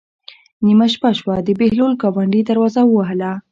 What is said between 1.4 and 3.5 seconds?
د بهلول ګاونډي دروازه ووهله.